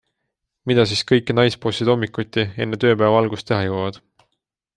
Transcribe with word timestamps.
Mida 0.69 0.85
siis 0.91 1.03
kõike 1.11 1.35
naisbossid 1.39 1.91
hommikuti, 1.93 2.47
enne 2.67 2.81
tööpäeva 2.85 3.21
algust 3.23 3.49
teha 3.53 3.61
jõuavad? 3.69 4.03